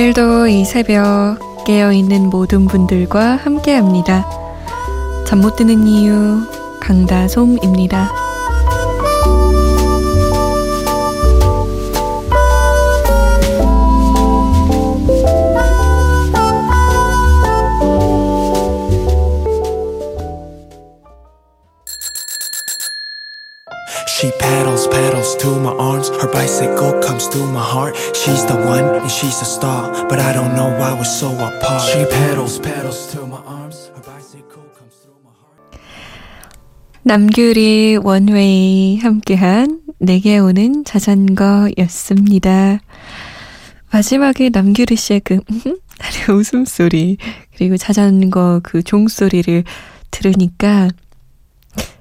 오늘도 0.00 0.46
이 0.46 0.64
새벽 0.64 1.36
깨어있는 1.66 2.30
모든 2.30 2.64
분들과 2.64 3.36
함께 3.36 3.74
합니다. 3.74 4.26
잠 5.26 5.42
못 5.42 5.56
드는 5.56 5.86
이유 5.86 6.40
강다솜입니다. 6.80 8.10
She 24.06 24.30
paddles, 24.38 24.86
paddles 24.88 25.34
to 25.38 25.48
my 25.58 25.72
arms. 25.72 26.10
Her 26.10 26.30
bicycle 26.30 27.00
comes 27.00 27.26
to 27.30 27.38
my 27.38 27.62
heart. 27.64 27.96
She's 28.20 28.44
the 28.44 28.54
one 28.54 28.84
and 29.00 29.10
she's 29.10 29.40
a 29.40 29.46
star. 29.46 30.06
But 30.06 30.20
I 30.20 30.34
don't 30.34 30.54
know 30.54 30.68
why 30.78 30.92
we're 30.92 31.04
so 31.04 31.32
apart. 31.32 31.80
She 31.80 32.04
paddles, 32.04 32.58
paddles 32.60 33.10
to 33.12 33.26
my 33.26 33.40
arms. 33.46 33.90
Her 33.94 34.02
bicycle 34.04 34.68
comes 34.76 34.94
through 35.00 35.16
my 35.24 35.32
heart. 35.40 35.80
남규리 37.02 37.96
원웨이 37.96 38.98
함께한 38.98 39.80
내게 39.98 40.38
오는 40.38 40.84
자전거였습니다. 40.84 42.80
마지막에 43.90 44.50
남규리 44.50 44.96
씨의 44.96 45.20
그 45.24 45.40
하는 45.98 46.38
웃음소리 46.38 47.16
그리고 47.56 47.78
자전거 47.78 48.60
그 48.62 48.82
종소리를 48.82 49.64
들으니까 50.10 50.90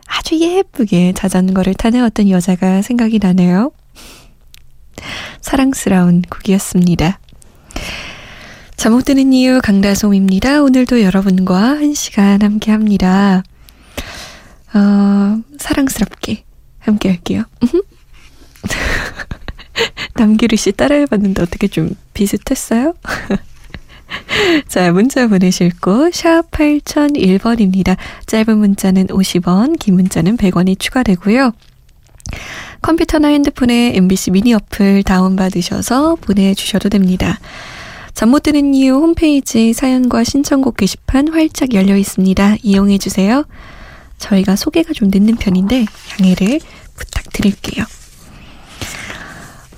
아주 0.05 0.37
예쁘게 0.37 1.13
자전거를 1.13 1.75
타는 1.75 2.03
어떤 2.03 2.29
여자가 2.29 2.81
생각이 2.81 3.19
나네요. 3.19 3.71
사랑스러운 5.41 6.21
곡이었습니다. 6.23 7.19
잠못 8.75 9.05
드는 9.05 9.33
이유 9.33 9.59
강다솜입니다. 9.61 10.63
오늘도 10.63 11.01
여러분과 11.01 11.57
한 11.57 11.93
시간 11.93 12.41
함께 12.41 12.71
합니다. 12.71 13.43
어, 14.73 15.41
사랑스럽게 15.57 16.43
함께 16.79 17.09
할게요. 17.09 17.43
남기르 20.15 20.55
씨 20.55 20.71
따라해봤는데 20.71 21.41
어떻게 21.41 21.67
좀 21.67 21.89
비슷했어요? 22.13 22.93
자, 24.67 24.91
문자 24.91 25.27
보내실 25.27 25.71
곳, 25.79 26.13
샵 26.13 26.49
8001번입니다. 26.51 27.97
짧은 28.25 28.57
문자는 28.57 29.07
50원, 29.07 29.79
긴 29.79 29.95
문자는 29.95 30.37
100원이 30.37 30.79
추가되고요. 30.79 31.51
컴퓨터나 32.81 33.27
핸드폰에 33.29 33.93
MBC 33.95 34.31
미니 34.31 34.53
어플 34.53 35.03
다운받으셔서 35.03 36.15
보내주셔도 36.15 36.89
됩니다. 36.89 37.39
잠 38.13 38.29
못 38.29 38.43
드는 38.43 38.73
이유 38.73 38.95
홈페이지 38.95 39.71
사연과 39.73 40.23
신청곡 40.23 40.77
게시판 40.77 41.29
활짝 41.29 41.73
열려 41.73 41.95
있습니다. 41.95 42.57
이용해주세요. 42.63 43.45
저희가 44.17 44.55
소개가 44.57 44.91
좀 44.93 45.09
늦는 45.09 45.37
편인데 45.37 45.85
양해를 46.19 46.59
부탁드릴게요. 46.95 47.85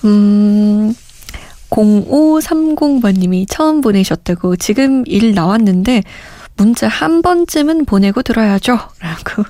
음, 0.06 0.94
0530번님이 1.70 3.46
처음 3.48 3.82
보내셨다고 3.82 4.56
지금 4.58 5.04
일 5.06 5.34
나왔는데 5.34 6.04
문자 6.58 6.88
한 6.88 7.22
번쯤은 7.22 7.86
보내고 7.86 8.24
들어야죠. 8.24 8.74
라고 9.00 9.44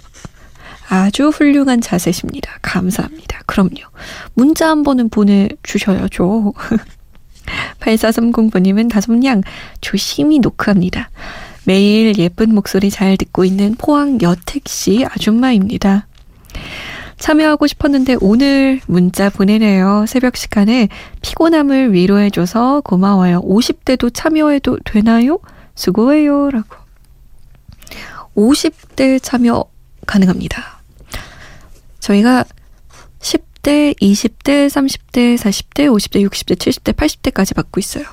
아주 0.92 1.30
훌륭한 1.30 1.80
자세십니다. 1.80 2.60
감사합니다. 2.62 3.44
그럼요. 3.46 3.78
문자 4.34 4.68
한 4.68 4.84
번은 4.84 5.08
보내주셔야죠. 5.08 6.54
8430번님은 7.80 8.90
다솜양 8.90 9.42
조심히 9.80 10.40
노크합니다. 10.40 11.10
매일 11.64 12.18
예쁜 12.18 12.54
목소리 12.54 12.90
잘 12.90 13.16
듣고 13.16 13.46
있는 13.46 13.76
포항 13.76 14.20
여택시 14.22 15.06
아줌마입니다. 15.10 16.08
참여하고 17.18 17.68
싶었는데 17.68 18.18
오늘 18.20 18.82
문자 18.86 19.30
보내네요. 19.30 20.04
새벽 20.10 20.36
시간에 20.36 20.90
피곤함을 21.22 21.94
위로해줘서 21.94 22.82
고마워요. 22.82 23.40
50대도 23.44 24.14
참여해도 24.14 24.80
되나요? 24.84 25.40
수고해요. 25.74 26.52
라고. 26.52 26.76
50대 28.36 29.24
참여 29.24 29.64
가능합니다. 30.06 30.71
저희가 32.02 32.44
10대, 33.20 33.96
20대, 34.02 34.68
30대, 34.68 35.38
40대, 35.38 35.88
50대, 35.88 36.28
60대, 36.28 36.56
70대, 36.58 36.94
80대까지 36.94 37.56
받고 37.56 37.80
있어요. 37.80 38.04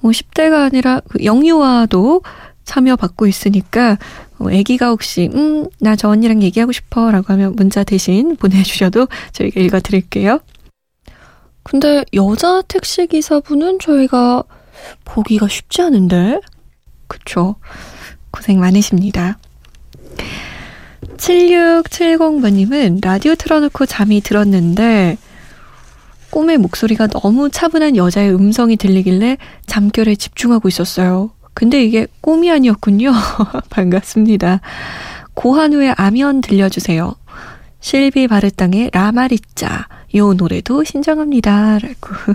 뭐 0.00 0.12
10대가 0.12 0.64
아니라 0.66 1.00
그 1.08 1.24
영유아도 1.24 2.22
참여 2.64 2.96
받고 2.96 3.26
있으니까 3.26 3.98
어, 4.38 4.46
아기가 4.48 4.88
혹시 4.90 5.30
음 5.34 5.66
나 5.80 5.96
저 5.96 6.08
언니랑 6.08 6.42
얘기하고 6.42 6.72
싶어라고 6.72 7.32
하면 7.32 7.54
문자 7.56 7.82
대신 7.84 8.36
보내주셔도 8.36 9.08
저희가 9.32 9.60
읽어드릴게요. 9.60 10.40
근데 11.62 12.04
여자 12.14 12.62
택시 12.62 13.06
기사분은 13.06 13.78
저희가 13.78 14.42
보기가 15.04 15.48
쉽지 15.48 15.82
않은데 15.82 16.40
그쵸? 17.06 17.56
고생 18.30 18.60
많으십니다. 18.60 19.38
7670번님은 21.18 23.04
라디오 23.04 23.34
틀어놓고 23.34 23.86
잠이 23.86 24.20
들었는데 24.20 25.18
꿈의 26.30 26.58
목소리가 26.58 27.08
너무 27.08 27.50
차분한 27.50 27.96
여자의 27.96 28.34
음성이 28.34 28.76
들리길래 28.76 29.38
잠결에 29.66 30.14
집중하고 30.14 30.68
있었어요. 30.68 31.30
근데 31.54 31.82
이게 31.82 32.06
꿈이 32.20 32.50
아니었군요. 32.50 33.12
반갑습니다. 33.70 34.60
고한우의 35.34 35.94
아면 35.96 36.40
들려주세요. 36.40 37.14
실비 37.80 38.28
바르땅의 38.28 38.90
라마리짜. 38.92 39.88
요 40.14 40.32
노래도 40.34 40.84
신청합니다. 40.84 41.78
라고. 41.78 42.34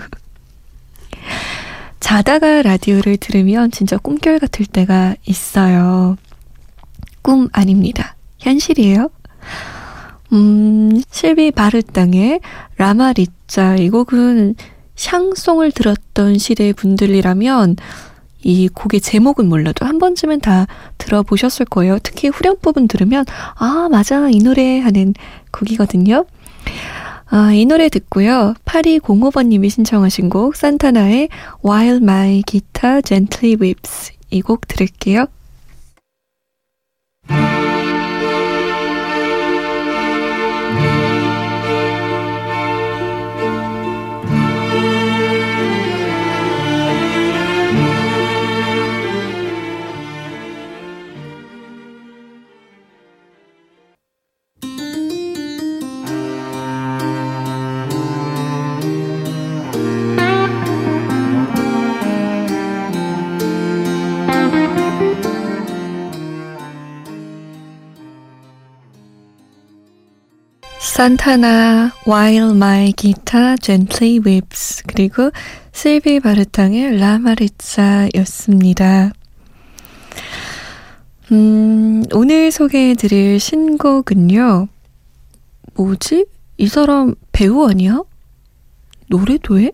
자다가 2.00 2.62
라디오를 2.62 3.16
들으면 3.16 3.70
진짜 3.70 3.96
꿈결 3.96 4.38
같을 4.38 4.66
때가 4.66 5.14
있어요. 5.24 6.18
꿈 7.22 7.48
아닙니다. 7.52 8.13
현실이에요. 8.44 9.08
음, 10.32 11.00
실비 11.10 11.50
바르땅의 11.52 12.40
라마리짜. 12.76 13.76
이 13.76 13.90
곡은 13.90 14.54
샹송을 14.96 15.72
들었던 15.72 16.38
시대 16.38 16.72
분들이라면 16.72 17.76
이 18.42 18.68
곡의 18.68 19.00
제목은 19.00 19.48
몰라도 19.48 19.86
한 19.86 19.98
번쯤은 19.98 20.40
다 20.40 20.66
들어보셨을 20.98 21.66
거예요. 21.66 21.98
특히 22.02 22.28
후렴 22.28 22.56
부분 22.60 22.88
들으면 22.88 23.24
아 23.54 23.88
맞아 23.90 24.28
이 24.28 24.38
노래 24.38 24.80
하는 24.80 25.14
곡이거든요. 25.50 26.26
아, 27.26 27.52
이 27.52 27.64
노래 27.64 27.88
듣고요. 27.88 28.54
8205번님이 28.66 29.70
신청하신 29.70 30.28
곡 30.28 30.56
산타나의 30.56 31.28
While 31.64 31.96
My 31.96 32.42
Guitar 32.46 33.02
Gently 33.02 33.56
Weeps 33.60 34.12
이 34.30 34.42
곡 34.42 34.68
들을게요. 34.68 35.26
산타나 70.94 71.90
While 72.06 72.52
My 72.52 72.92
Guitar 72.92 73.56
Gently 73.60 74.20
Weeps 74.24 74.84
그리고 74.86 75.32
실비 75.72 76.20
바르탕의 76.20 76.98
라마리짜였습니다. 76.98 79.10
음, 81.32 82.04
오늘 82.12 82.52
소개해드릴 82.52 83.40
신곡은요. 83.40 84.68
뭐지? 85.74 86.26
이 86.58 86.68
사람 86.68 87.16
배우 87.32 87.68
아니야? 87.68 88.04
노래도 89.08 89.58
해? 89.58 89.72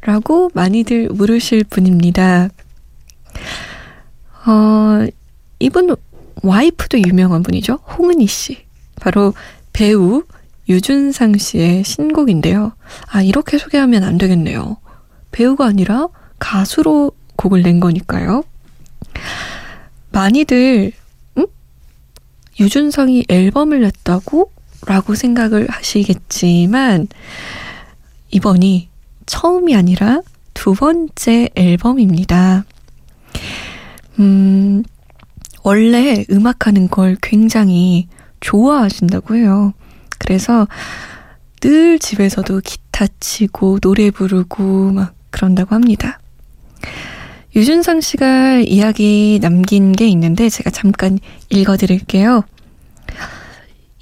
라고 0.00 0.50
많이들 0.54 1.10
물으실 1.10 1.62
분입니다. 1.70 2.48
어, 4.44 5.06
이분 5.60 5.94
와이프도 6.42 6.98
유명한 6.98 7.44
분이죠. 7.44 7.74
홍은희 7.74 8.26
씨. 8.26 8.64
바로 8.96 9.34
배우 9.72 10.24
유준상 10.68 11.38
씨의 11.38 11.84
신곡인데요. 11.84 12.72
아, 13.08 13.22
이렇게 13.22 13.58
소개하면 13.58 14.04
안 14.04 14.18
되겠네요. 14.18 14.76
배우가 15.32 15.66
아니라 15.66 16.08
가수로 16.38 17.12
곡을 17.36 17.62
낸 17.62 17.80
거니까요. 17.80 18.44
많이들 20.10 20.92
음? 21.38 21.46
유준상이 22.60 23.24
앨범을 23.28 23.80
냈다고? 23.80 24.50
라고 24.84 25.14
생각을 25.14 25.68
하시겠지만 25.70 27.06
이번이 28.30 28.88
처음이 29.26 29.76
아니라 29.76 30.22
두 30.54 30.74
번째 30.74 31.48
앨범입니다. 31.54 32.64
음, 34.18 34.82
원래 35.62 36.24
음악하는 36.30 36.88
걸 36.88 37.16
굉장히 37.22 38.08
좋아하신다고 38.42 39.36
해요. 39.36 39.72
그래서 40.18 40.68
늘 41.60 41.98
집에서도 41.98 42.60
기타 42.62 43.06
치고 43.18 43.78
노래 43.80 44.10
부르고 44.10 44.92
막 44.92 45.14
그런다고 45.30 45.74
합니다. 45.74 46.18
유준상 47.54 48.00
씨가 48.00 48.58
이야기 48.60 49.38
남긴 49.40 49.92
게 49.92 50.06
있는데 50.08 50.48
제가 50.48 50.70
잠깐 50.70 51.18
읽어 51.50 51.76
드릴게요. 51.76 52.44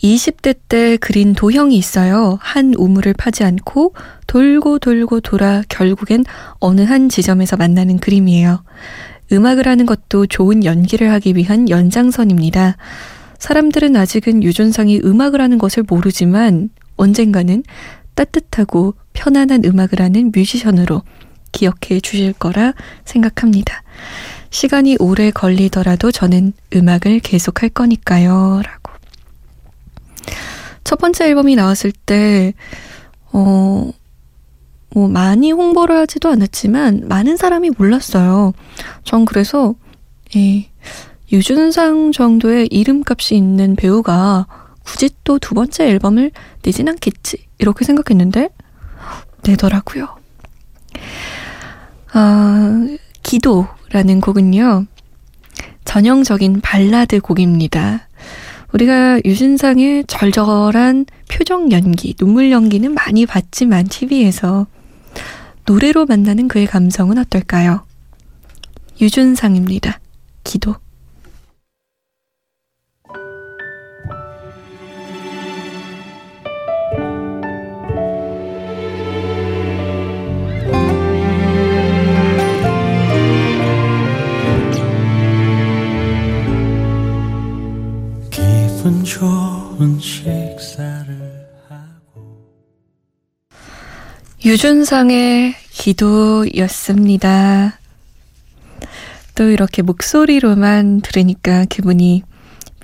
20대 0.02 0.56
때 0.68 0.96
그린 0.96 1.34
도형이 1.34 1.76
있어요. 1.76 2.38
한 2.40 2.72
우물을 2.76 3.12
파지 3.14 3.44
않고 3.44 3.94
돌고 4.26 4.78
돌고 4.78 5.20
돌아 5.20 5.62
결국엔 5.68 6.24
어느 6.58 6.80
한 6.82 7.08
지점에서 7.08 7.56
만나는 7.56 7.98
그림이에요. 7.98 8.62
음악을 9.32 9.68
하는 9.68 9.84
것도 9.86 10.26
좋은 10.26 10.64
연기를 10.64 11.10
하기 11.12 11.36
위한 11.36 11.68
연장선입니다. 11.68 12.76
사람들은 13.40 13.96
아직은 13.96 14.44
유준상이 14.44 15.00
음악을 15.02 15.40
하는 15.40 15.58
것을 15.58 15.82
모르지만 15.82 16.70
언젠가는 16.96 17.64
따뜻하고 18.14 18.94
편안한 19.14 19.64
음악을 19.64 20.00
하는 20.00 20.30
뮤지션으로 20.34 21.02
기억해 21.50 22.00
주실 22.00 22.34
거라 22.34 22.74
생각합니다. 23.04 23.82
시간이 24.50 24.96
오래 25.00 25.30
걸리더라도 25.30 26.12
저는 26.12 26.52
음악을 26.74 27.20
계속 27.20 27.62
할 27.62 27.70
거니까요. 27.70 28.60
라고. 28.62 28.92
첫 30.84 30.98
번째 30.98 31.28
앨범이 31.28 31.56
나왔을 31.56 31.92
때, 31.92 32.52
어, 33.32 33.90
뭐 34.92 35.08
많이 35.08 35.52
홍보를 35.52 35.96
하지도 35.96 36.28
않았지만 36.28 37.08
많은 37.08 37.36
사람이 37.36 37.70
몰랐어요. 37.78 38.52
전 39.04 39.24
그래서, 39.24 39.74
예, 40.36 40.68
유준상 41.32 42.12
정도의 42.12 42.66
이름값이 42.70 43.36
있는 43.36 43.76
배우가 43.76 44.46
굳이 44.84 45.10
또 45.24 45.38
두 45.38 45.54
번째 45.54 45.88
앨범을 45.88 46.32
내진 46.62 46.88
않겠지. 46.88 47.46
이렇게 47.58 47.84
생각했는데, 47.84 48.48
내더라고요. 49.44 50.08
아, 52.12 52.86
기도라는 53.22 54.20
곡은요, 54.20 54.86
전형적인 55.84 56.60
발라드 56.60 57.20
곡입니다. 57.20 58.08
우리가 58.72 59.20
유진상의 59.24 60.04
절절한 60.06 61.06
표정 61.28 61.72
연기, 61.72 62.14
눈물 62.14 62.50
연기는 62.50 62.92
많이 62.94 63.26
봤지만 63.26 63.86
TV에서 63.86 64.66
노래로 65.66 66.06
만나는 66.06 66.48
그의 66.48 66.66
감성은 66.66 67.18
어떨까요? 67.18 67.84
유준상입니다. 69.00 70.00
기도. 70.44 70.76
유준상의 94.50 95.54
기도였습니다. 95.70 97.78
또 99.36 99.44
이렇게 99.44 99.80
목소리로만 99.80 101.02
들으니까 101.02 101.66
기분이 101.66 102.24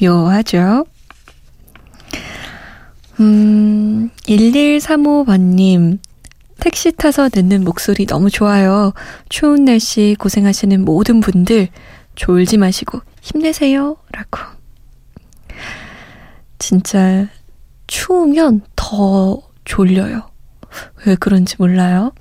묘하죠? 0.00 0.86
음, 3.18 4.10
1135번님, 4.28 5.98
택시 6.60 6.92
타서 6.92 7.30
듣는 7.30 7.64
목소리 7.64 8.06
너무 8.06 8.30
좋아요. 8.30 8.92
추운 9.28 9.64
날씨 9.64 10.14
고생하시는 10.20 10.84
모든 10.84 11.18
분들, 11.18 11.66
졸지 12.14 12.58
마시고 12.58 13.00
힘내세요. 13.22 13.96
라고. 14.12 14.38
진짜 16.60 17.26
추우면 17.88 18.60
더 18.76 19.42
졸려요. 19.64 20.35
왜 21.06 21.14
그런지 21.16 21.56
몰라요. 21.58 22.12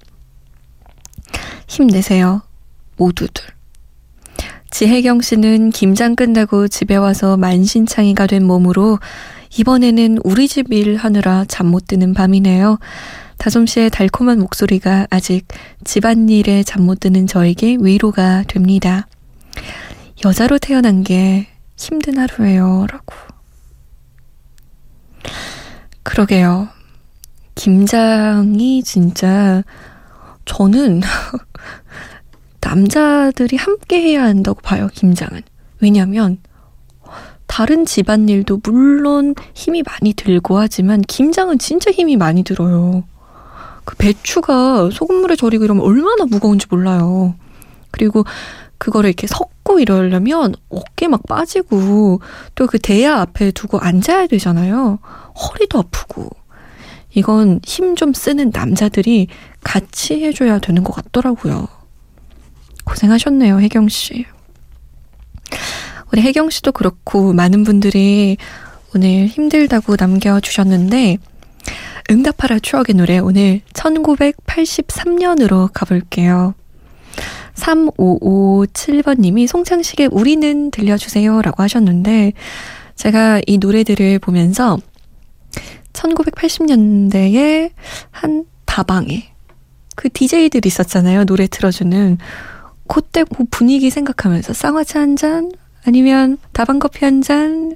힘내세요. 1.68 2.42
모두들. 2.97 3.44
지혜경 4.71 5.21
씨는 5.21 5.69
김장 5.71 6.15
끝나고 6.15 6.68
집에 6.68 6.95
와서 6.95 7.38
만신창이가 7.38 8.27
된 8.27 8.45
몸으로 8.45 9.00
이번에는 9.57 10.19
우리 10.24 10.47
집 10.47 10.71
일 10.74 10.97
하느라 10.97 11.45
잠 11.47 11.68
못 11.68 11.88
드는 11.88 12.13
밤이네요. 12.13 12.77
다솜 13.38 13.65
씨의 13.68 13.89
달콤한 13.89 14.39
목소리가 14.39 15.07
아직 15.09 15.47
집안일에 15.83 16.63
잠 16.63 16.83
못 16.83 17.00
드는 17.00 17.27
저에게 17.27 17.77
위로가 17.80 18.44
됩니다. 18.47 19.07
여자로 20.25 20.57
태어난 20.59 21.03
게 21.03 21.47
힘든 21.77 22.18
하루예요. 22.18 22.88
라고. 22.89 23.15
그러게요. 26.03 26.69
김장이 27.56 28.83
진짜 28.83 29.64
저는 30.45 31.02
남자들이 32.62 33.57
함께 33.57 34.02
해야 34.02 34.24
한다고 34.24 34.59
봐요, 34.62 34.90
김장은. 34.94 35.42
왜냐면 35.81 36.38
다른 37.47 37.85
집안일도 37.85 38.62
물론 38.64 39.35
힘이 39.54 39.83
많이 39.83 40.14
들고 40.14 40.57
하지만 40.57 41.02
김장은 41.02 41.59
진짜 41.59 41.92
힘이 41.92 42.18
많이 42.18 42.44
들어요. 42.44 43.04
그 43.85 43.95
배추가 43.95 44.90
소금물에 44.92 45.35
절이고 45.35 45.64
이러면 45.64 45.83
얼마나 45.83 46.26
무거운지 46.26 46.66
몰라요. 46.69 47.35
그리고 47.92 48.26
그거를 48.78 49.09
이렇게 49.09 49.28
섞고 49.28 49.80
이러려면 49.80 50.56
어깨 50.69 51.07
막 51.07 51.21
빠지고 51.28 52.19
또 52.56 52.68
그 52.68 52.80
대야 52.80 53.21
앞에 53.21 53.52
두고 53.52 53.80
앉아야 53.80 54.28
되잖아요. 54.28 55.00
허리도 55.35 55.80
아프고. 55.80 56.30
이건 57.16 57.60
힘 57.66 57.95
좀 57.95 58.14
쓰는 58.14 58.52
남자들이 58.54 59.28
같이 59.64 60.24
해줘야 60.24 60.60
되는 60.60 60.84
것 60.84 60.94
같더라고요. 60.94 61.68
고생하셨네요, 62.84 63.62
혜경 63.62 63.88
씨. 63.88 64.26
우리 66.12 66.22
혜경 66.22 66.50
씨도 66.50 66.74
그렇고 66.74 67.31
많은 67.34 67.64
분들이 67.64 68.38
오늘 68.94 69.28
힘들다고 69.28 69.95
남겨주셨는데 69.98 71.18
응답하라 72.12 72.60
추억의 72.60 72.95
노래 72.95 73.18
오늘 73.18 73.62
1983년으로 73.74 75.69
가볼게요. 75.74 76.54
3557번님이 77.56 79.48
송창식의 79.48 80.10
우리는 80.12 80.69
들려주세요 80.72 81.42
라고 81.42 81.64
하셨는데 81.64 82.34
제가 82.95 83.42
이 83.48 83.57
노래들을 83.57 84.19
보면서 84.19 84.78
1980년대에 85.95 87.71
한 88.11 88.45
다방에 88.66 89.31
그 89.95 90.09
DJ들 90.09 90.66
있었잖아요. 90.66 91.25
노래 91.25 91.47
틀어주는. 91.47 92.18
그때 92.87 93.23
그 93.23 93.45
분위기 93.49 93.90
생각하면서 93.90 94.54
쌍화차 94.54 94.99
한 95.02 95.16
잔, 95.16 95.52
아니면 95.85 96.37
다방 96.52 96.80
커피 96.80 97.06
한 97.06 97.21
잔 97.21 97.75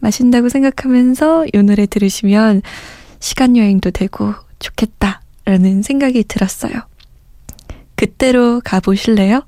마신다고 0.00 0.48
생각하면서 0.48 1.46
이 1.52 1.58
노래 1.62 1.86
들으시면 1.86 2.62
시간 3.20 3.56
여행도 3.56 3.90
되고 3.90 4.34
좋겠다라는 4.58 5.82
생각이 5.82 6.24
들었어요. 6.24 6.72
그때로 7.96 8.60
가보실래요? 8.64 9.44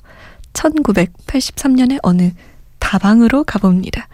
1983년에 0.53 1.99
어느 2.03 2.33
다방으로 2.79 3.45
가봅니다. 3.45 4.09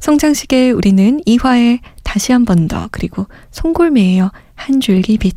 성장식에 0.00 0.72
우리는 0.72 1.20
이화에 1.24 1.78
다시 2.16 2.32
한 2.32 2.46
번 2.46 2.66
더 2.66 2.88
그리고 2.90 3.26
송골매예요. 3.50 4.30
한 4.54 4.80
줄기 4.80 5.18
빛 5.18 5.36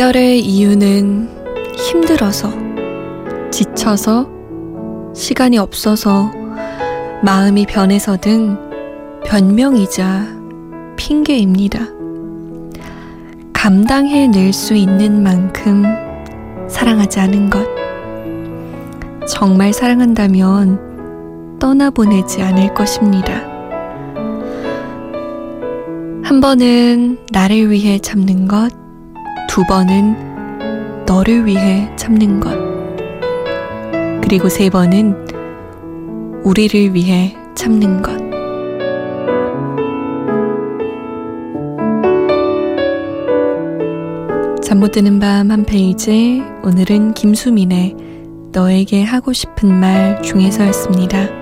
이별의 0.00 0.40
이유는 0.40 1.28
힘들어서, 1.76 2.50
지쳐서, 3.50 4.30
시간이 5.14 5.58
없어서, 5.58 6.32
마음이 7.22 7.66
변해서 7.66 8.16
등 8.16 8.56
변명이자 9.26 10.26
핑계입니다. 10.96 11.80
감당해낼 13.52 14.54
수 14.54 14.74
있는 14.74 15.22
만큼 15.22 15.84
사랑하지 16.66 17.20
않은 17.20 17.50
것. 17.50 17.66
정말 19.28 19.74
사랑한다면 19.74 21.58
떠나보내지 21.58 22.40
않을 22.40 22.72
것입니다. 22.72 23.34
한 26.22 26.40
번은 26.40 27.18
나를 27.30 27.70
위해 27.70 27.98
참는 27.98 28.48
것, 28.48 28.79
두 29.50 29.64
번은 29.64 31.04
너를 31.06 31.44
위해 31.44 31.90
참는 31.96 32.38
것. 32.38 32.56
그리고 34.22 34.48
세 34.48 34.70
번은 34.70 35.26
우리를 36.44 36.94
위해 36.94 37.34
참는 37.56 38.00
것. 38.00 38.12
잠 44.62 44.78
못 44.78 44.92
드는 44.92 45.18
밤 45.18 45.50
한 45.50 45.64
페이지. 45.64 46.44
오늘은 46.62 47.14
김수민의 47.14 47.96
너에게 48.52 49.02
하고 49.02 49.32
싶은 49.32 49.80
말 49.80 50.22
중에서였습니다. 50.22 51.39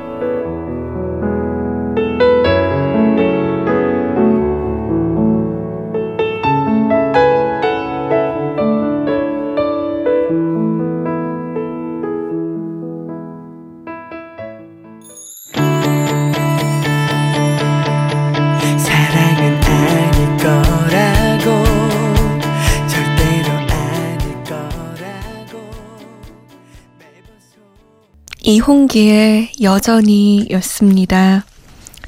홍기의 28.68 29.52
여전히 29.62 30.46
였습니다. 30.50 31.46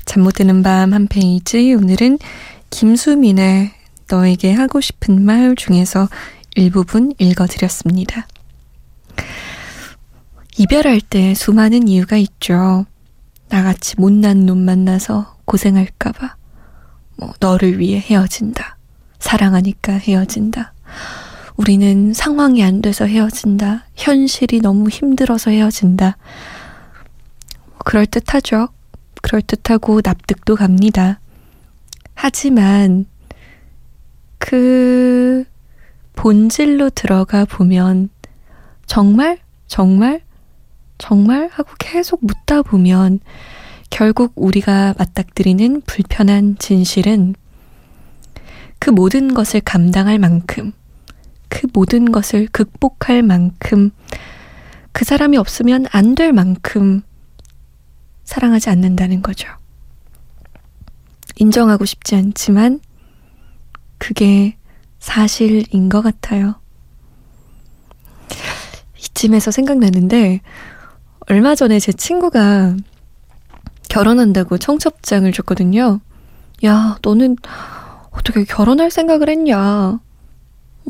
잠 0.05 0.23
못 0.23 0.33
드는 0.35 0.63
밤 0.63 0.93
한 0.93 1.07
페이지. 1.07 1.73
오늘은 1.73 2.19
김수민의 2.69 3.71
너에게 4.11 4.53
하고 4.53 4.83
싶은 4.83 5.25
말 5.25 5.55
중에서 5.57 6.11
일부분 6.57 7.15
읽어드렸습니다. 7.19 8.27
이별할 10.59 11.01
때 11.01 11.33
수많은 11.35 11.89
이유가 11.89 12.19
있죠. 12.19 12.85
나같이 13.49 13.95
못난 13.97 14.45
놈 14.45 14.59
만나서 14.59 15.39
고생할까봐. 15.47 16.37
뭐, 17.17 17.33
너를 17.41 17.79
위해 17.79 17.99
헤어진다. 18.01 18.77
사랑하니까 19.19 19.95
헤어진다. 19.95 20.75
우리는 21.61 22.15
상황이 22.15 22.65
안 22.65 22.81
돼서 22.81 23.05
헤어진다. 23.05 23.85
현실이 23.95 24.63
너무 24.63 24.89
힘들어서 24.89 25.51
헤어진다. 25.51 26.17
그럴듯하죠. 27.85 28.69
그럴듯하고 29.21 30.01
납득도 30.03 30.57
갑니다. 30.57 31.21
하지만 32.15 33.05
그 34.39 35.45
본질로 36.15 36.89
들어가 36.89 37.45
보면 37.45 38.09
정말? 38.87 39.39
정말? 39.67 40.23
정말? 40.97 41.51
하고 41.53 41.73
계속 41.79 42.21
묻다 42.25 42.63
보면 42.63 43.21
결국 43.91 44.33
우리가 44.35 44.95
맞닥뜨리는 44.97 45.83
불편한 45.83 46.57
진실은 46.59 47.35
그 48.79 48.89
모든 48.89 49.35
것을 49.35 49.61
감당할 49.61 50.19
만큼 50.19 50.73
그 51.51 51.67
모든 51.75 52.11
것을 52.11 52.49
극복할 52.49 53.23
만큼 53.23 53.91
그 54.93 55.05
사람이 55.05 55.37
없으면 55.37 55.85
안 55.93 56.15
될 56.15 56.33
만큼 56.33 57.03
사랑하지 58.25 58.71
않는다는 58.71 59.21
거죠. 59.23 59.49
인정하고 61.37 61.85
싶지 61.85 62.15
않지만 62.17 62.81
그게 63.99 64.57
사실인 64.99 65.89
것 65.89 66.01
같아요. 66.03 66.55
이쯤에서 68.99 69.51
생각나는데 69.51 70.41
얼마 71.29 71.55
전에 71.55 71.79
제 71.81 71.93
친구가 71.93 72.77
결혼한다고 73.89 74.59
청첩장을 74.59 75.31
줬거든요. 75.33 76.01
야, 76.65 76.99
너는 77.03 77.37
어떻게 78.11 78.45
결혼할 78.45 78.91
생각을 78.91 79.29
했냐? 79.29 79.99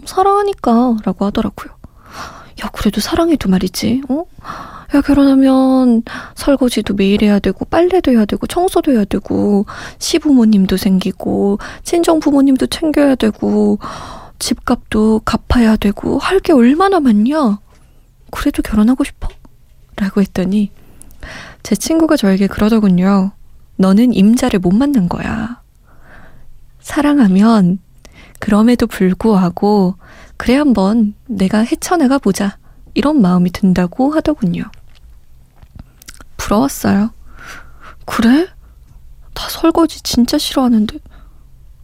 사랑하니까 0.05 0.97
라고 1.05 1.25
하더라고요. 1.27 1.73
야, 2.65 2.69
그래도 2.73 3.01
사랑해도 3.01 3.49
말이지, 3.49 4.03
어? 4.09 4.25
야, 4.95 5.01
결혼하면 5.01 6.03
설거지도 6.35 6.95
매일 6.95 7.23
해야 7.23 7.39
되고, 7.39 7.65
빨래도 7.65 8.11
해야 8.11 8.25
되고, 8.25 8.47
청소도 8.47 8.93
해야 8.93 9.05
되고, 9.05 9.65
시부모님도 9.99 10.77
생기고, 10.77 11.59
친정 11.85 12.21
부모님도 12.21 12.67
챙겨야 12.67 13.15
되고, 13.15 13.79
집값도 14.39 15.21
갚아야 15.25 15.77
되고, 15.77 16.19
할 16.19 16.41
게 16.41 16.53
얼마나 16.53 17.01
많냐? 17.01 17.59
그래도 18.31 18.63
결혼하고 18.63 19.05
싶어? 19.05 19.29
라고 19.97 20.21
했더니, 20.21 20.71
제 21.63 21.75
친구가 21.77 22.17
저에게 22.17 22.47
그러더군요. 22.47 23.33
너는 23.77 24.13
임자를 24.13 24.59
못 24.59 24.73
만난 24.75 25.09
거야. 25.09 25.61
사랑하면 26.81 27.79
그럼에도 28.41 28.89
불구하고 28.89 29.95
그래 30.37 30.57
한번 30.57 31.15
내가 31.27 31.59
헤쳐나가 31.61 32.19
보자 32.19 32.59
이런 32.95 33.21
마음이 33.21 33.53
든다고 33.53 34.13
하더군요. 34.13 34.65
부러웠어요. 36.37 37.13
그래? 38.07 38.49
다 39.35 39.49
설거지 39.49 40.03
진짜 40.03 40.39
싫어하는데 40.39 40.99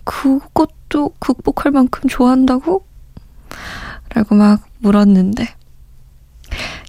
그것도 0.05 1.11
극복할 1.19 1.71
만큼 1.73 2.09
좋아한다고? 2.09 2.85
라고 4.15 4.35
막 4.35 4.67
물었는데 4.79 5.55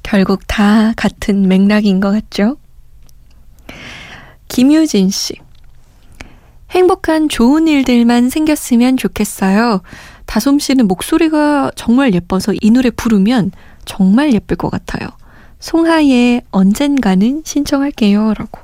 결국 0.02 0.48
다 0.48 0.94
같은 0.94 1.48
맥락인 1.48 2.00
것 2.00 2.12
같죠? 2.12 2.58
김유진 4.48 5.10
씨. 5.10 5.36
행복한 6.70 7.30
좋은 7.30 7.68
일들만 7.68 8.30
생겼으면 8.30 8.98
좋겠어요. 8.98 9.82
다솜 10.26 10.60
씨는 10.60 10.88
목소리가 10.88 11.72
정말 11.76 12.14
예뻐서 12.14 12.54
이 12.60 12.72
노래 12.72 12.90
부르면 12.90 13.52
정말 13.86 14.34
예쁠 14.34 14.58
것 14.58 14.70
같아요. 14.70 15.10
송하의 15.60 16.44
언젠가는 16.52 17.42
신청할게요. 17.46 18.34
라고. 18.34 18.62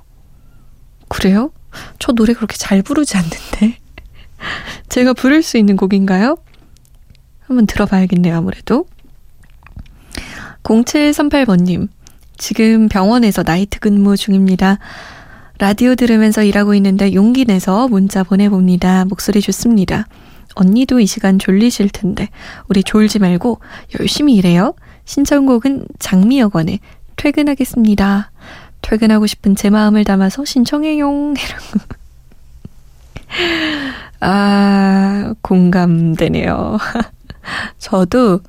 그래요? 1.07 1.51
저 1.99 2.11
노래 2.11 2.33
그렇게 2.33 2.57
잘 2.57 2.81
부르지 2.81 3.17
않는데. 3.17 3.77
제가 4.89 5.13
부를 5.13 5.41
수 5.41 5.57
있는 5.57 5.77
곡인가요? 5.77 6.37
한번 7.47 7.65
들어봐야겠네요, 7.65 8.35
아무래도. 8.35 8.85
0738번님, 10.63 11.89
지금 12.37 12.87
병원에서 12.89 13.43
나이트 13.43 13.79
근무 13.79 14.15
중입니다. 14.15 14.79
라디오 15.59 15.95
들으면서 15.95 16.43
일하고 16.43 16.73
있는데 16.75 17.13
용기 17.13 17.45
내서 17.45 17.87
문자 17.87 18.23
보내봅니다. 18.23 19.05
목소리 19.05 19.39
좋습니다. 19.41 20.07
언니도 20.55 20.99
이 20.99 21.05
시간 21.05 21.39
졸리실 21.39 21.89
텐데 21.89 22.29
우리 22.67 22.83
졸지 22.83 23.19
말고 23.19 23.59
열심히 23.99 24.35
일해요. 24.35 24.73
신청곡은 25.05 25.85
장미여관의 25.99 26.79
퇴근하겠습니다. 27.15 28.31
퇴근하고 28.81 29.27
싶은 29.27 29.55
제 29.55 29.69
마음을 29.69 30.03
담아서 30.03 30.43
신청해용. 30.45 31.35
아, 34.19 35.33
공감되네요. 35.41 36.77
저도 37.79 38.41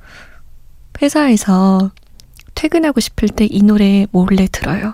회사에서 1.01 1.91
퇴근하고 2.55 2.99
싶을 2.99 3.29
때 3.29 3.47
이 3.49 3.61
노래 3.63 4.05
몰래 4.11 4.47
들어요. 4.51 4.93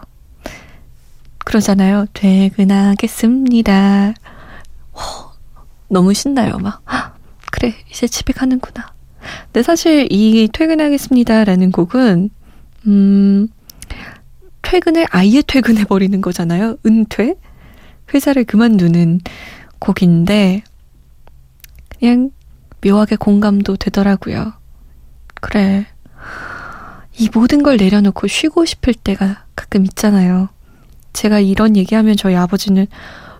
그러잖아요. 1.51 2.05
퇴근하겠습니다. 2.13 4.13
허, 4.93 5.33
너무 5.89 6.13
신나요. 6.13 6.57
막, 6.59 6.81
그래, 7.51 7.75
이제 7.89 8.07
집에 8.07 8.31
가는구나. 8.31 8.93
근데 9.47 9.61
사실 9.61 10.07
이 10.09 10.47
퇴근하겠습니다라는 10.53 11.73
곡은, 11.73 12.29
음, 12.87 13.49
퇴근을 14.61 15.07
아예 15.09 15.41
퇴근해 15.41 15.83
버리는 15.83 16.21
거잖아요. 16.21 16.77
은퇴? 16.85 17.35
회사를 18.13 18.45
그만두는 18.45 19.19
곡인데, 19.79 20.63
그냥 21.99 22.31
묘하게 22.81 23.17
공감도 23.17 23.75
되더라고요. 23.75 24.53
그래. 25.41 25.85
이 27.17 27.29
모든 27.33 27.61
걸 27.61 27.75
내려놓고 27.75 28.27
쉬고 28.27 28.63
싶을 28.63 28.93
때가 28.93 29.43
가끔 29.53 29.83
있잖아요. 29.83 30.47
제가 31.13 31.39
이런 31.39 31.75
얘기하면 31.75 32.15
저희 32.15 32.35
아버지는 32.35 32.87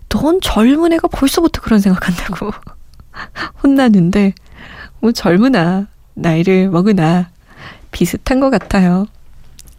넌 0.09 0.41
젊은 0.41 0.93
애가 0.93 1.07
벌써부터 1.07 1.61
그런 1.61 1.79
생각한다고 1.79 2.51
혼나는데 3.63 4.33
뭐 4.99 5.11
젊으나 5.11 5.87
나이를 6.13 6.69
먹으나 6.69 7.29
비슷한 7.91 8.39
것 8.39 8.49
같아요. 8.49 9.07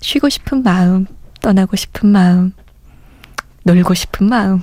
쉬고 0.01 0.29
싶은 0.29 0.63
마음, 0.63 1.07
떠나고 1.41 1.77
싶은 1.77 2.09
마음, 2.09 2.53
놀고 3.65 3.95
싶은 3.95 4.29
마음 4.29 4.63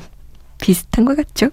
비슷한 0.59 1.05
것 1.05 1.15
같죠? 1.15 1.50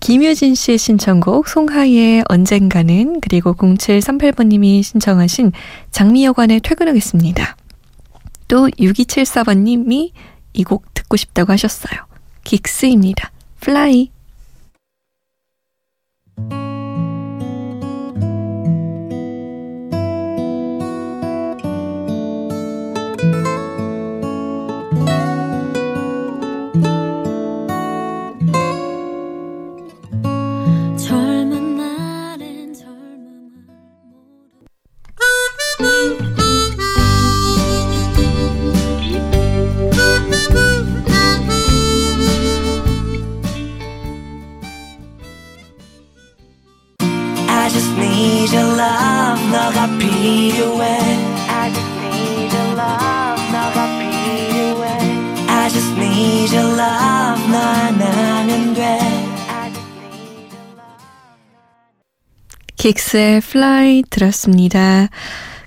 김효진 0.00 0.54
씨의 0.54 0.78
신청곡 0.78 1.48
송하예의 1.48 2.24
언젠가는 2.28 3.20
그리고 3.20 3.54
0738번님이 3.54 4.82
신청하신 4.82 5.52
장미여관에 5.90 6.60
퇴근하겠습니다. 6.60 7.56
또 8.48 8.68
6274번님이 8.68 10.12
이 10.54 10.64
곡 10.64 10.92
듣고 10.94 11.16
싶다고 11.16 11.52
하셨어요. 11.52 12.00
긱스입니다. 12.44 13.30
Fly 13.60 14.10
I 55.68 55.70
just 55.70 55.92
need 56.00 56.56
your 56.56 56.66
love 56.80 57.50
너 57.50 57.58
하나면 57.58 58.72
돼 58.72 58.98
긱스의 62.78 63.36
Fly 63.36 64.04
들었습니다. 64.08 65.08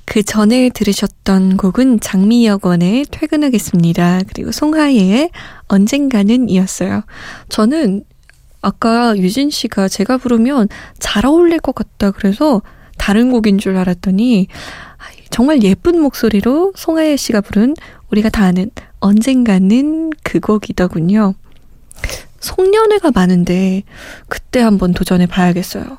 그 0.05 0.23
전에 0.23 0.69
들으셨던 0.69 1.57
곡은 1.57 1.99
장미여관의 1.99 3.05
퇴근하겠습니다. 3.11 4.21
그리고 4.27 4.51
송하예의 4.51 5.29
언젠가는 5.67 6.49
이었어요. 6.49 7.03
저는 7.49 8.03
아까 8.63 9.15
유진 9.17 9.51
씨가 9.51 9.87
제가 9.87 10.17
부르면 10.17 10.69
잘 10.97 11.27
어울릴 11.27 11.59
것 11.59 11.75
같다 11.75 12.09
그래서 12.09 12.63
다른 12.97 13.29
곡인 13.29 13.59
줄 13.59 13.77
알았더니 13.77 14.47
정말 15.29 15.61
예쁜 15.61 16.01
목소리로 16.01 16.73
송하예 16.75 17.17
씨가 17.17 17.41
부른 17.41 17.75
우리가 18.09 18.29
다 18.29 18.45
아는 18.45 18.71
언젠가는 19.01 20.11
그 20.23 20.39
곡이더군요. 20.39 21.33
송년회가 22.39 23.11
많은데 23.13 23.83
그때 24.27 24.61
한번 24.61 24.93
도전해 24.93 25.25
봐야겠어요. 25.27 25.97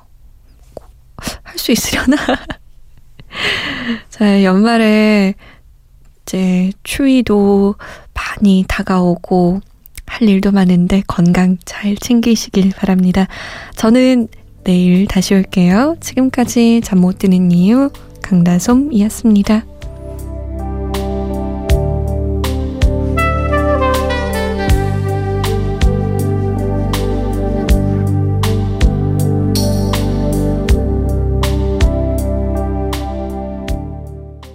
할 1.44 1.58
수 1.58 1.70
있으려나? 1.72 2.16
자, 4.10 4.42
연말에 4.42 5.34
이제 6.22 6.72
추위도 6.82 7.74
많이 8.14 8.64
다가오고 8.68 9.60
할 10.06 10.28
일도 10.28 10.50
많은데 10.52 11.02
건강 11.06 11.58
잘 11.64 11.96
챙기시길 11.96 12.72
바랍니다. 12.76 13.26
저는 13.76 14.28
내일 14.64 15.06
다시 15.06 15.34
올게요. 15.34 15.96
지금까지 16.00 16.80
잠 16.84 16.98
못 17.00 17.18
드는 17.18 17.50
이유 17.52 17.90
강다솜이었습니다. 18.22 19.64